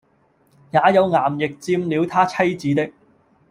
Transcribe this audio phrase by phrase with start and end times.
[0.71, 2.91] 也有衙役佔了他妻子的，